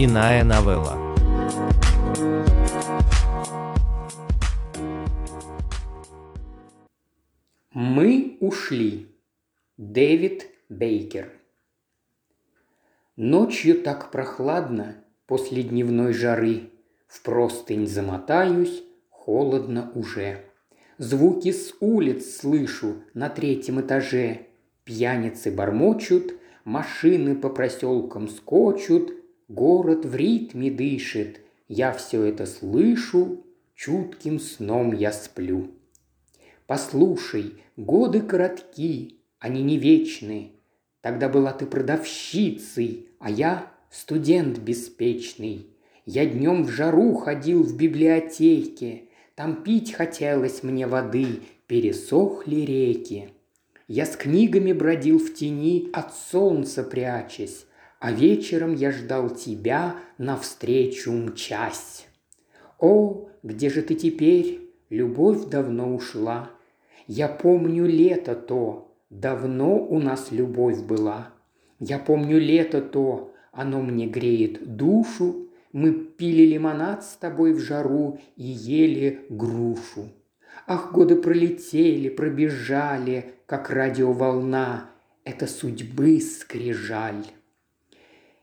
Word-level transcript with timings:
Иная 0.00 0.44
новелла. 0.44 0.96
Мы 7.72 8.36
ушли. 8.38 9.08
Дэвид 9.76 10.46
Бейкер. 10.68 11.32
Ночью 13.16 13.82
так 13.82 14.12
прохладно 14.12 15.02
после 15.26 15.64
дневной 15.64 16.12
жары. 16.12 16.70
В 17.08 17.20
простынь 17.22 17.88
замотаюсь, 17.88 18.84
холодно 19.10 19.90
уже. 19.96 20.44
Звуки 20.98 21.50
с 21.50 21.74
улиц 21.80 22.36
слышу 22.36 23.02
на 23.14 23.28
третьем 23.28 23.80
этаже. 23.80 24.46
Пьяницы 24.84 25.50
бормочут, 25.50 26.34
машины 26.62 27.34
по 27.34 27.48
проселкам 27.48 28.28
скочут, 28.28 29.17
город 29.48 30.04
в 30.04 30.14
ритме 30.14 30.70
дышит. 30.70 31.40
Я 31.66 31.92
все 31.92 32.22
это 32.22 32.46
слышу, 32.46 33.44
чутким 33.74 34.38
сном 34.38 34.92
я 34.92 35.12
сплю. 35.12 35.70
Послушай, 36.66 37.54
годы 37.76 38.20
коротки, 38.20 39.16
они 39.38 39.62
не 39.62 39.78
вечны. 39.78 40.52
Тогда 41.00 41.28
была 41.28 41.52
ты 41.52 41.66
продавщицей, 41.66 43.08
а 43.18 43.30
я 43.30 43.72
студент 43.90 44.58
беспечный. 44.58 45.66
Я 46.04 46.26
днем 46.26 46.64
в 46.64 46.70
жару 46.70 47.14
ходил 47.14 47.62
в 47.62 47.76
библиотеке, 47.76 49.04
Там 49.34 49.62
пить 49.62 49.92
хотелось 49.92 50.62
мне 50.62 50.86
воды, 50.86 51.42
пересохли 51.68 52.62
реки. 52.62 53.30
Я 53.86 54.04
с 54.04 54.16
книгами 54.16 54.72
бродил 54.72 55.18
в 55.18 55.32
тени, 55.34 55.88
от 55.92 56.12
солнца 56.14 56.82
прячась, 56.82 57.66
А 57.98 58.12
вечером 58.12 58.74
я 58.74 58.92
ждал 58.92 59.30
тебя, 59.30 59.96
навстречу 60.18 61.12
мчась. 61.12 62.06
О, 62.78 63.28
где 63.42 63.70
же 63.70 63.82
ты 63.82 63.94
теперь? 63.96 64.70
Любовь 64.88 65.46
давно 65.46 65.94
ушла. 65.94 66.50
Я 67.06 67.28
помню 67.28 67.86
лето 67.86 68.34
то, 68.36 68.94
давно 69.10 69.78
у 69.78 69.98
нас 69.98 70.30
любовь 70.30 70.80
была. 70.82 71.30
Я 71.80 71.98
помню 71.98 72.38
лето 72.38 72.80
то, 72.80 73.32
оно 73.52 73.80
мне 73.82 74.06
греет 74.06 74.76
душу, 74.76 75.48
мы 75.72 75.92
пили 75.92 76.46
лимонад 76.46 77.04
с 77.04 77.16
тобой 77.16 77.52
в 77.52 77.58
жару 77.58 78.20
и 78.36 78.44
ели 78.44 79.26
грушу. 79.28 80.12
Ах, 80.66 80.92
годы 80.92 81.16
пролетели, 81.16 82.08
пробежали, 82.08 83.32
как 83.46 83.70
радиоволна. 83.70 84.90
Это 85.24 85.46
судьбы 85.46 86.20
скрижаль. 86.20 87.26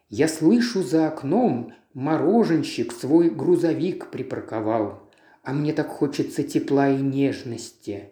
Я 0.10 0.28
слышу 0.28 0.84
за 0.84 1.08
окном, 1.08 1.74
мороженщик 1.94 2.92
свой 2.92 3.30
грузовик 3.30 4.12
припарковал. 4.12 5.10
А 5.44 5.54
мне 5.54 5.74
так 5.74 5.88
хочется 5.88 6.44
тепла 6.44 6.90
и 6.90 7.02
нежности. 7.02 8.10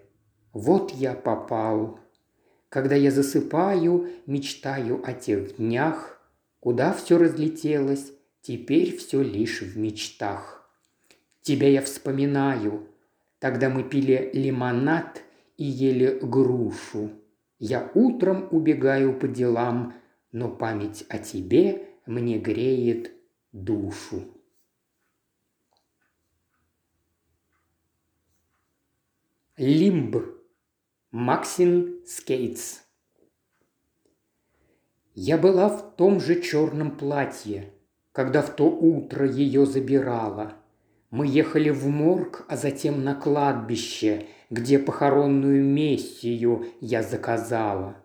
Вот 0.53 0.91
я 0.91 1.13
попал. 1.13 1.99
Когда 2.69 2.95
я 2.95 3.11
засыпаю, 3.11 4.09
мечтаю 4.25 5.01
о 5.05 5.13
тех 5.13 5.57
днях, 5.57 6.19
Куда 6.59 6.93
все 6.93 7.17
разлетелось, 7.17 8.13
Теперь 8.43 8.97
все 8.97 9.21
лишь 9.21 9.61
в 9.61 9.77
мечтах. 9.77 10.69
Тебя 11.41 11.69
я 11.69 11.81
вспоминаю. 11.81 12.89
Тогда 13.39 13.69
мы 13.69 13.83
пили 13.83 14.31
лимонад 14.33 15.21
и 15.55 15.63
ели 15.63 16.19
грушу. 16.21 17.11
Я 17.57 17.89
утром 17.93 18.49
убегаю 18.51 19.17
по 19.17 19.29
делам, 19.29 19.93
но 20.33 20.49
память 20.49 21.05
о 21.07 21.19
тебе 21.19 21.87
мне 22.05 22.37
греет 22.37 23.13
душу. 23.53 24.27
Лимб. 29.55 30.17
Максин 31.11 32.03
Скейтс. 32.07 32.79
Я 35.13 35.37
была 35.37 35.69
в 35.69 35.95
том 35.95 36.19
же 36.19 36.41
черном 36.41 36.97
платье, 36.97 37.71
когда 38.11 38.41
в 38.41 38.55
то 38.55 38.65
утро 38.65 39.29
ее 39.29 39.67
забирала. 39.67 40.55
Мы 41.11 41.27
ехали 41.27 41.69
в 41.69 41.85
морг, 41.85 42.45
а 42.47 42.57
затем 42.57 43.03
на 43.03 43.13
кладбище, 43.13 44.25
где 44.49 44.79
похоронную 44.79 45.63
мессию 45.63 46.65
я 46.81 47.03
заказала. 47.03 48.03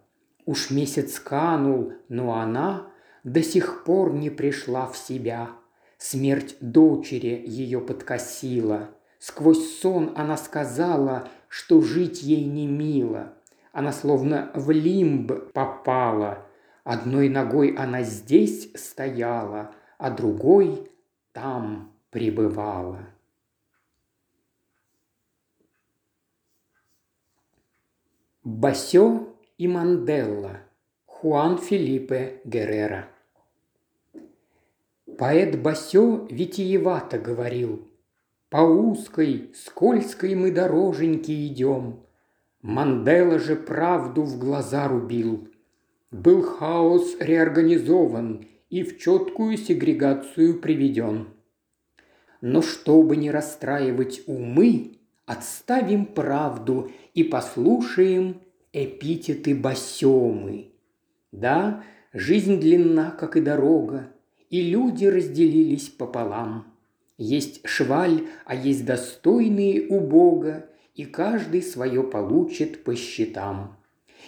Уж 0.49 0.71
месяц 0.71 1.21
канул, 1.21 1.93
но 2.09 2.33
она 2.33 2.91
до 3.23 3.43
сих 3.43 3.85
пор 3.85 4.15
не 4.15 4.31
пришла 4.31 4.87
в 4.87 4.97
себя. 4.97 5.51
Смерть 5.99 6.57
дочери 6.63 7.45
ее 7.47 7.83
подкосила. 7.83 8.89
Сквозь 9.19 9.79
сон 9.79 10.15
она 10.17 10.39
сказала, 10.39 11.29
что 11.49 11.83
жить 11.83 12.23
ей 12.23 12.47
не 12.47 12.67
мило. 12.67 13.35
Она 13.73 13.93
словно 13.93 14.51
в 14.55 14.71
лимб 14.71 15.53
попала. 15.53 16.47
Одной 16.83 17.29
ногой 17.29 17.75
она 17.75 18.01
здесь 18.03 18.73
стояла, 18.75 19.75
а 19.99 20.11
другой 20.11 20.91
там 21.35 21.93
пребывала. 22.11 23.01
Басё 28.43 29.35
и 29.59 29.69
Манделла. 29.69 30.61
Хуан 31.05 31.59
Филиппе 31.59 32.41
Геррера. 32.45 33.09
Поэт 35.19 35.61
Басё 35.61 36.27
витиевато 36.31 37.19
говорил, 37.19 37.89
«По 38.51 38.59
узкой, 38.59 39.51
скользкой 39.55 40.37
мы 40.37 40.53
дороженьке 40.53 41.47
идем, 41.49 42.01
Мандела 42.63 43.39
же 43.39 43.55
правду 43.57 44.23
в 44.23 44.39
глаза 44.39 44.89
рубил. 44.89 45.49
Был 46.11 46.43
хаос 46.43 47.17
реорганизован, 47.21 48.47
и 48.71 48.83
в 48.83 48.99
четкую 48.99 49.57
сегрегацию 49.57 50.61
приведен. 50.61 51.29
Но 52.41 52.61
чтобы 52.63 53.17
не 53.17 53.31
расстраивать 53.31 54.23
умы, 54.27 54.99
отставим 55.25 56.07
правду 56.07 56.91
и 57.15 57.25
послушаем 57.25 58.41
эпитеты 58.85 59.55
басемы. 59.55 60.73
Да, 61.33 61.85
жизнь 62.13 62.59
длинна, 62.59 63.11
как 63.11 63.37
и 63.37 63.41
дорога, 63.41 64.13
и 64.51 64.61
люди 64.63 65.05
разделились 65.05 65.89
пополам. 65.89 66.75
Есть 67.19 67.67
шваль, 67.67 68.27
а 68.45 68.55
есть 68.55 68.85
достойные 68.85 69.89
у 69.89 70.01
Бога, 70.01 70.71
и 70.95 71.05
каждый 71.05 71.63
свое 71.63 72.03
получит 72.03 72.85
по 72.85 72.95
счетам. 72.95 73.77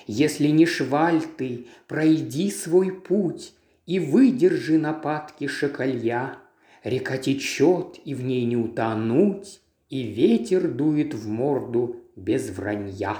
Если 0.07 0.49
не 0.49 0.67
шваль 0.67 1.23
ты, 1.37 1.67
пройди 1.87 2.51
свой 2.51 2.93
путь, 2.93 3.55
и 3.87 3.99
выдержи 3.99 4.79
нападки 4.79 5.47
шакалья. 5.47 6.39
Река 6.85 7.19
течет, 7.19 7.99
и 8.05 8.15
в 8.15 8.25
ней 8.25 8.45
не 8.45 8.57
утонуть, 8.57 9.61
И 9.89 10.03
ветер 10.03 10.69
дует 10.69 11.15
в 11.15 11.27
морду 11.27 11.97
без 12.15 12.51
вранья. 12.51 13.17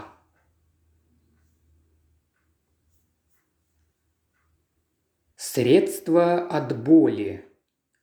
Средство 5.53 6.47
от 6.47 6.81
боли. 6.81 7.45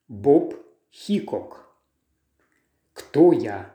Боб 0.10 0.54
Хикок. 0.92 1.66
Кто 2.92 3.32
я? 3.32 3.74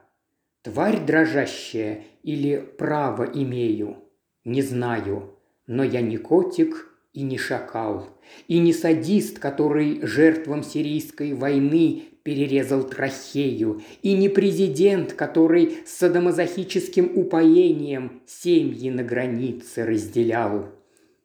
Тварь 0.60 1.02
дрожащая 1.02 2.04
или 2.22 2.58
право 2.76 3.22
имею? 3.22 3.96
Не 4.44 4.60
знаю, 4.60 5.38
но 5.66 5.84
я 5.84 6.02
не 6.02 6.18
котик 6.18 6.92
и 7.14 7.22
не 7.22 7.38
шакал, 7.38 8.10
и 8.46 8.58
не 8.58 8.74
садист, 8.74 9.38
который 9.38 10.06
жертвам 10.06 10.62
сирийской 10.62 11.32
войны 11.32 12.02
перерезал 12.24 12.84
трахею, 12.86 13.80
и 14.02 14.12
не 14.12 14.28
президент, 14.28 15.14
который 15.14 15.78
с 15.86 15.92
садомазохическим 15.92 17.12
упоением 17.16 18.20
семьи 18.26 18.90
на 18.90 19.02
границе 19.02 19.86
разделял. 19.86 20.81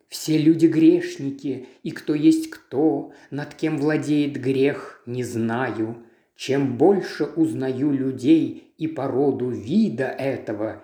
Все 0.07 0.37
люди 0.37 0.67
грешники, 0.67 1.67
и 1.83 1.91
кто 1.91 2.13
есть 2.13 2.49
кто, 2.49 3.11
над 3.29 3.53
кем 3.55 3.77
владеет 3.77 4.39
грех, 4.41 5.01
не 5.05 5.23
знаю. 5.23 6.05
Чем 6.35 6.77
больше 6.77 7.25
узнаю 7.25 7.91
людей 7.91 8.73
и 8.77 8.87
породу 8.87 9.49
вида 9.49 10.05
этого, 10.05 10.83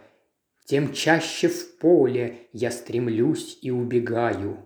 тем 0.65 0.91
чаще 0.93 1.47
в 1.47 1.77
поле 1.77 2.47
я 2.51 2.71
стремлюсь 2.71 3.59
и 3.61 3.69
убегаю. 3.69 4.57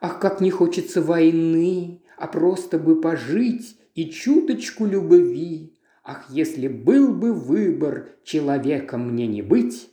Ах, 0.00 0.20
как 0.20 0.40
не 0.40 0.50
хочется 0.50 1.02
войны, 1.02 2.02
а 2.16 2.26
просто 2.26 2.78
бы 2.78 3.00
пожить 3.00 3.76
и 3.94 4.10
чуточку 4.10 4.86
любви. 4.86 5.78
Ах, 6.04 6.26
если 6.30 6.68
был 6.68 7.12
бы 7.12 7.32
выбор 7.32 8.10
человеком 8.22 9.12
мне 9.12 9.26
не 9.26 9.42
быть, 9.42 9.88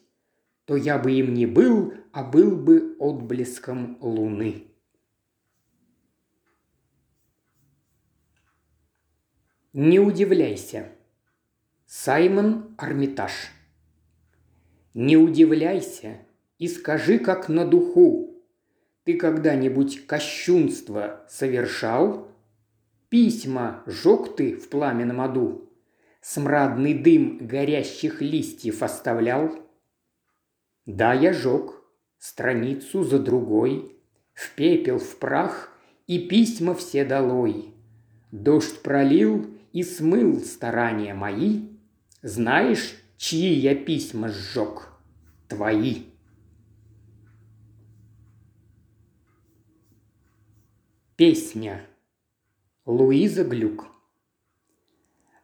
то 0.71 0.77
я 0.77 0.97
бы 0.97 1.12
им 1.12 1.33
не 1.33 1.47
был, 1.47 1.94
а 2.13 2.23
был 2.23 2.56
бы 2.56 2.95
отблеском 2.97 3.97
луны. 4.00 4.68
Не 9.73 10.00
удивляйся. 10.00 10.88
Саймон 11.85 12.73
Армитаж. 12.77 13.33
Не 14.94 15.18
удивляйся 15.18 16.19
и 16.57 16.69
скажи, 16.69 17.19
как 17.19 17.50
на 17.50 17.65
духу. 17.65 18.41
Ты 19.03 19.17
когда-нибудь 19.17 20.07
кощунство 20.07 21.25
совершал? 21.27 22.29
Письма 23.09 23.83
жег 23.88 24.38
ты 24.38 24.56
в 24.56 24.69
пламенном 24.69 25.19
аду? 25.19 25.69
Смрадный 26.21 26.94
дым 26.94 27.39
горящих 27.41 28.21
листьев 28.21 28.81
оставлял? 28.83 29.70
Да, 30.86 31.13
я 31.13 31.33
жег, 31.33 31.81
страницу 32.18 33.04
за 33.04 33.19
другой, 33.19 33.98
В 34.33 34.56
пепел, 34.56 34.98
в 34.98 35.18
прах 35.18 35.72
и 36.07 36.28
письма 36.28 36.74
все 36.74 37.06
долой. 37.06 37.74
Дождь 38.31 38.81
пролил 38.81 39.45
и 39.74 39.83
смыл 39.83 40.39
старания 40.39 41.13
мои. 41.13 41.69
Знаешь, 42.22 42.95
чьи 43.18 43.54
я 43.54 43.75
письма 43.75 44.30
сжег? 44.30 44.88
Твои. 45.48 46.04
Песня. 51.16 51.86
Луиза 52.86 53.44
Глюк. 53.44 53.88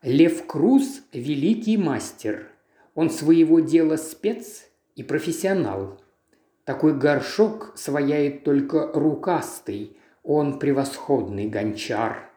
Лев 0.02 0.48
Круз– 0.48 1.04
великий 1.14 1.78
мастер. 1.78 2.50
Он 2.96 3.10
своего 3.10 3.60
дела 3.60 3.98
спец 3.98 4.67
и 4.98 5.04
профессионал. 5.04 6.02
Такой 6.66 6.98
горшок 6.98 7.72
свояет 7.76 8.44
только 8.44 8.92
рукастый, 8.94 9.96
он 10.24 10.60
превосходный 10.60 11.48
гончар. 11.48 12.30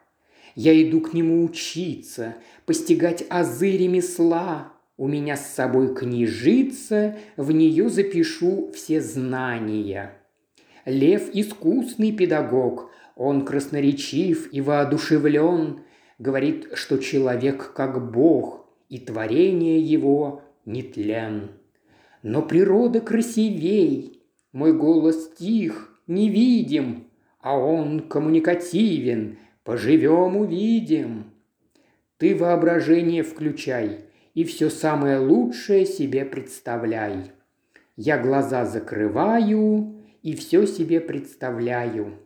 Я 0.55 0.79
иду 0.81 1.01
к 1.01 1.13
нему 1.13 1.43
учиться, 1.43 2.35
постигать 2.65 3.25
азы 3.29 3.75
ремесла. 3.75 4.73
У 4.95 5.07
меня 5.07 5.35
с 5.35 5.53
собой 5.53 5.95
книжица, 5.95 7.17
в 7.35 7.51
нее 7.51 7.89
запишу 7.89 8.71
все 8.73 9.01
знания. 9.01 10.13
Лев– 10.85 11.29
искусный 11.33 12.11
педагог, 12.11 12.91
он 13.15 13.43
красноречив 13.43 14.53
и 14.53 14.61
воодушевлен, 14.61 15.81
говорит, 16.19 16.69
что 16.75 16.99
человек 16.99 17.73
как 17.73 18.11
Бог, 18.11 18.67
и 18.89 18.99
творение 18.99 19.79
его 19.81 20.43
нетлен. 20.65 21.60
Но 22.23 22.41
природа 22.41 23.01
красивей, 23.01 24.21
мой 24.51 24.73
голос 24.73 25.31
тих, 25.33 25.99
невидим, 26.07 27.07
а 27.39 27.57
он 27.57 28.01
коммуникативен, 28.01 29.37
поживем 29.63 30.37
увидим. 30.37 31.31
Ты 32.17 32.35
воображение 32.35 33.23
включай 33.23 34.05
и 34.33 34.43
все 34.43 34.69
самое 34.69 35.17
лучшее 35.17 35.85
себе 35.85 36.23
представляй. 36.25 37.31
Я 37.95 38.17
глаза 38.17 38.65
закрываю 38.65 39.95
и 40.21 40.35
все 40.35 40.65
себе 40.65 41.01
представляю. 41.01 42.19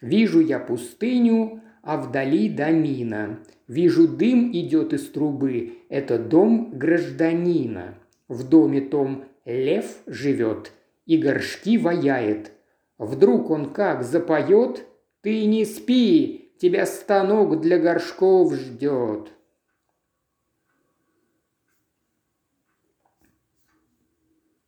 Вижу 0.00 0.40
я 0.40 0.58
пустыню, 0.58 1.60
а 1.82 1.96
вдали 1.96 2.48
домина. 2.48 3.40
Вижу 3.66 4.08
дым 4.08 4.50
идет 4.52 4.92
из 4.92 5.10
трубы, 5.10 5.78
это 5.88 6.18
дом 6.18 6.70
гражданина. 6.72 7.94
В 8.28 8.48
доме 8.48 8.80
том 8.80 9.24
лев 9.50 9.98
живет 10.06 10.72
и 11.06 11.16
горшки 11.16 11.78
ваяет. 11.78 12.52
Вдруг 12.98 13.50
он 13.50 13.72
как 13.72 14.02
запоет, 14.02 14.86
ты 15.22 15.44
не 15.46 15.64
спи, 15.64 16.52
тебя 16.58 16.86
станок 16.86 17.60
для 17.60 17.78
горшков 17.78 18.54
ждет. 18.54 19.32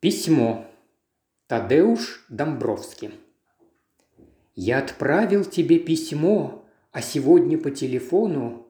Письмо. 0.00 0.67
Тадеуш 1.46 2.25
Домбровский. 2.29 3.11
Я 4.55 4.79
отправил 4.79 5.44
тебе 5.44 5.79
письмо, 5.79 6.67
а 6.90 7.02
сегодня 7.02 7.56
по 7.56 7.70
телефону 7.70 8.67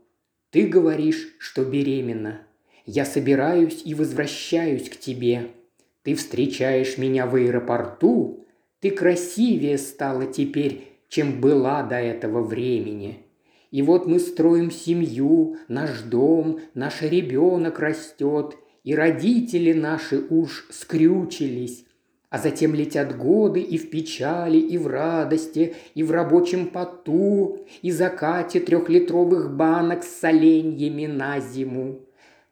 ты 0.50 0.67
говоришь, 0.67 1.35
что 1.38 1.64
беременна. 1.64 2.47
Я 2.85 3.05
собираюсь 3.05 3.82
и 3.85 3.94
возвращаюсь 3.94 4.91
к 4.91 4.97
тебе. 4.99 5.53
Ты 6.02 6.14
встречаешь 6.14 6.99
меня 6.99 7.26
в 7.26 7.37
аэропорту. 7.37 8.46
Ты 8.81 8.90
красивее 8.90 9.78
стала 9.78 10.26
теперь, 10.26 10.88
чем 11.08 11.40
была 11.40 11.82
до 11.82 11.96
этого 11.96 12.43
времени. 12.43 13.26
И 13.70 13.82
вот 13.82 14.06
мы 14.06 14.19
строим 14.19 14.70
семью, 14.70 15.56
наш 15.69 16.02
дом, 16.02 16.60
наш 16.75 17.02
ребенок 17.02 17.78
растет, 17.78 18.56
и 18.84 18.94
родители 18.94 19.72
наши 19.72 20.19
уж 20.19 20.66
скрючились, 20.70 21.84
а 22.28 22.38
затем 22.38 22.75
летят 22.75 23.16
годы 23.16 23.60
и 23.60 23.78
в 23.78 23.88
печали, 23.90 24.58
и 24.58 24.76
в 24.76 24.88
радости, 24.88 25.75
и 25.94 26.02
в 26.02 26.10
рабочем 26.10 26.66
поту, 26.66 27.64
и 27.81 27.90
закате 27.90 28.60
трехлитровых 28.60 29.54
банок 29.54 30.02
с 30.02 30.20
соленьями 30.20 31.06
на 31.06 31.40
зиму. 31.40 32.00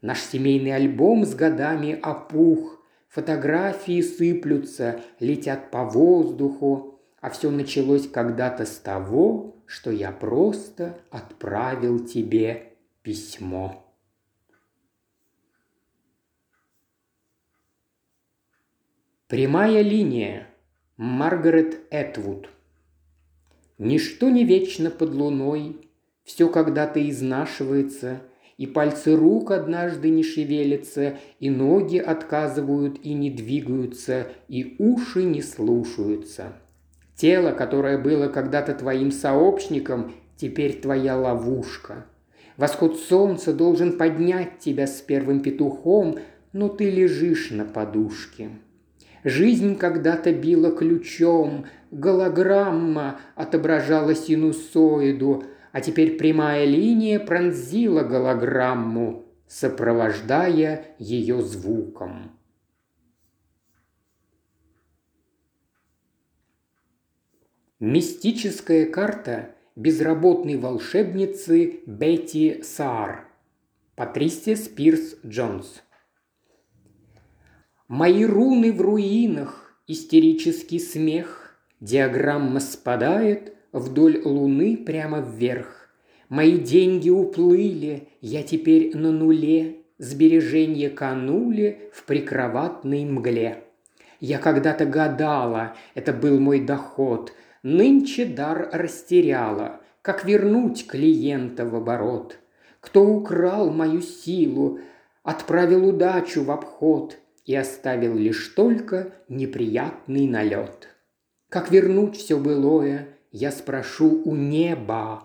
Наш 0.00 0.20
семейный 0.20 0.74
альбом 0.74 1.26
с 1.26 1.34
годами 1.34 1.98
опух, 2.00 2.79
фотографии 3.10 4.00
сыплются, 4.00 5.02
летят 5.18 5.70
по 5.70 5.84
воздуху, 5.84 7.00
а 7.20 7.28
все 7.28 7.50
началось 7.50 8.08
когда-то 8.08 8.64
с 8.64 8.78
того, 8.78 9.56
что 9.66 9.90
я 9.90 10.10
просто 10.10 10.98
отправил 11.10 11.98
тебе 12.06 12.72
письмо. 13.02 13.86
Прямая 19.28 19.82
линия. 19.82 20.46
Маргарет 20.96 21.80
Этвуд. 21.90 22.50
Ничто 23.78 24.28
не 24.28 24.44
вечно 24.44 24.90
под 24.90 25.14
луной, 25.14 25.88
все 26.24 26.50
когда-то 26.50 27.08
изнашивается, 27.08 28.20
и 28.60 28.66
пальцы 28.66 29.16
рук 29.16 29.52
однажды 29.52 30.10
не 30.10 30.22
шевелятся, 30.22 31.16
и 31.38 31.48
ноги 31.48 31.96
отказывают 31.96 32.98
и 33.02 33.14
не 33.14 33.30
двигаются, 33.30 34.26
и 34.48 34.76
уши 34.78 35.22
не 35.22 35.40
слушаются. 35.40 36.52
Тело, 37.16 37.52
которое 37.52 37.96
было 37.96 38.28
когда-то 38.28 38.74
твоим 38.74 39.12
сообщником, 39.12 40.12
теперь 40.36 40.78
твоя 40.78 41.16
ловушка. 41.16 42.04
Восход 42.58 42.98
солнца 42.98 43.54
должен 43.54 43.96
поднять 43.96 44.58
тебя 44.58 44.86
с 44.86 45.00
первым 45.00 45.40
петухом, 45.40 46.18
но 46.52 46.68
ты 46.68 46.90
лежишь 46.90 47.50
на 47.52 47.64
подушке. 47.64 48.50
Жизнь 49.24 49.76
когда-то 49.76 50.34
била 50.34 50.70
ключом, 50.70 51.64
голограмма 51.90 53.20
отображала 53.36 54.14
синусоиду, 54.14 55.44
а 55.72 55.80
теперь 55.80 56.16
прямая 56.16 56.64
линия 56.64 57.20
пронзила 57.20 58.02
голограмму, 58.02 59.26
сопровождая 59.46 60.94
ее 60.98 61.42
звуком. 61.42 62.36
Мистическая 67.78 68.86
карта 68.86 69.54
безработной 69.74 70.56
волшебницы 70.56 71.80
Бетти 71.86 72.62
Саар. 72.62 73.26
Патрисия 73.96 74.56
Спирс 74.56 75.16
Джонс. 75.24 75.82
Мои 77.88 78.24
руны 78.24 78.72
в 78.72 78.80
руинах, 78.80 79.74
истерический 79.86 80.78
смех, 80.78 81.58
Диаграмма 81.80 82.60
спадает 82.60 83.56
вдоль 83.72 84.20
луны 84.24 84.76
прямо 84.76 85.20
вверх. 85.20 85.90
Мои 86.28 86.58
деньги 86.58 87.10
уплыли, 87.10 88.08
я 88.20 88.42
теперь 88.42 88.96
на 88.96 89.12
нуле, 89.12 89.76
Сбережения 89.98 90.88
канули 90.88 91.90
в 91.92 92.04
прикроватной 92.04 93.04
мгле. 93.04 93.64
Я 94.18 94.38
когда-то 94.38 94.86
гадала, 94.86 95.76
это 95.94 96.14
был 96.14 96.40
мой 96.40 96.60
доход, 96.60 97.34
Нынче 97.62 98.24
дар 98.24 98.70
растеряла, 98.72 99.80
как 100.00 100.24
вернуть 100.24 100.86
клиента 100.86 101.66
в 101.66 101.74
оборот. 101.74 102.38
Кто 102.80 103.04
украл 103.04 103.70
мою 103.70 104.00
силу, 104.00 104.78
отправил 105.22 105.86
удачу 105.86 106.42
в 106.44 106.50
обход– 106.50 107.18
и 107.50 107.54
оставил 107.56 108.14
лишь 108.14 108.46
только 108.48 109.12
неприятный 109.28 110.28
налет. 110.28 110.88
Как 111.48 111.72
вернуть 111.72 112.16
все 112.16 112.38
былое, 112.38 113.08
я 113.30 113.52
спрошу 113.52 114.22
у 114.24 114.34
неба. 114.34 115.24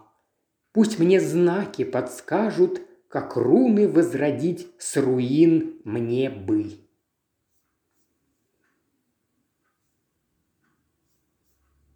Пусть 0.71 0.99
мне 0.99 1.19
знаки 1.19 1.83
подскажут, 1.83 2.81
как 3.07 3.35
руны 3.35 3.87
возродить 3.87 4.67
с 4.77 4.97
руин 4.97 5.79
мне 5.83 6.29
бы. 6.29 6.79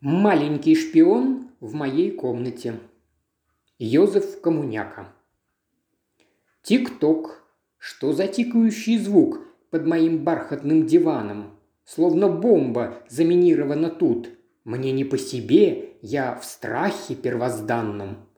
Маленький 0.02 0.76
шпион 0.76 1.50
в 1.60 1.74
моей 1.74 2.12
комнате. 2.12 2.80
Йозеф 3.80 4.40
Комуняка. 4.40 5.14
Тик-ток. 6.64 7.44
Что 7.78 8.12
за 8.14 8.28
тикающий 8.28 8.98
звук 8.98 9.42
под 9.70 9.86
моим 9.86 10.24
бархатным 10.24 10.86
диваном? 10.86 11.58
Словно 11.86 12.30
бомба 12.30 13.04
заминирована 13.10 13.90
тут. 13.90 14.30
Мне 14.64 14.92
не 14.92 15.04
по 15.04 15.18
себе, 15.18 15.89
я 16.02 16.36
в 16.36 16.46
страхе 16.46 17.16
первозданном. 17.16 18.30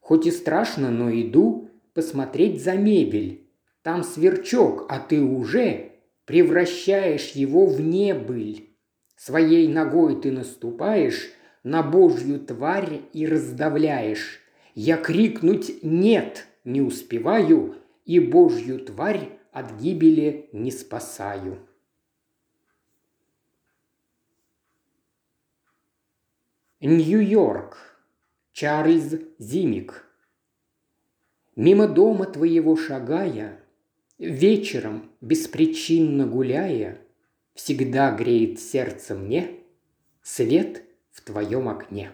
Хоть 0.00 0.26
и 0.26 0.30
страшно, 0.30 0.90
но 0.90 1.10
иду 1.10 1.70
посмотреть 1.94 2.62
за 2.62 2.74
мебель. 2.74 3.50
Там 3.82 4.02
сверчок, 4.02 4.86
а 4.88 5.00
ты 5.00 5.20
уже 5.20 5.92
превращаешь 6.24 7.32
его 7.32 7.66
в 7.66 7.80
небыль. 7.80 8.76
Своей 9.16 9.68
ногой 9.68 10.20
ты 10.20 10.30
наступаешь 10.30 11.30
на 11.62 11.82
божью 11.82 12.40
тварь 12.40 13.00
и 13.12 13.26
раздавляешь. 13.26 14.40
Я 14.74 14.96
крикнуть 14.96 15.82
«нет» 15.82 16.46
не 16.64 16.80
успеваю, 16.82 17.76
и 18.04 18.20
божью 18.20 18.78
тварь 18.78 19.38
от 19.52 19.80
гибели 19.80 20.50
не 20.52 20.70
спасаю. 20.70 21.67
Нью-Йорк. 26.80 27.76
Чарльз 28.52 29.16
Зимик. 29.40 30.04
Мимо 31.56 31.88
дома 31.88 32.26
твоего 32.26 32.76
шагая, 32.76 33.60
Вечером, 34.18 35.10
беспричинно 35.20 36.26
гуляя, 36.26 36.98
Всегда 37.54 38.12
греет 38.12 38.60
сердце 38.60 39.16
мне 39.16 39.58
Свет 40.22 40.84
в 41.10 41.22
твоем 41.22 41.68
окне. 41.68 42.12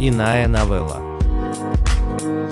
Иная 0.00 0.48
новелла. 0.48 2.51